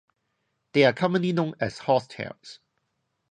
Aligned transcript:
They 0.71 0.83
are 0.85 0.93
commonly 0.93 1.31
known 1.31 1.53
as 1.59 1.77
horsetails. 1.77 2.59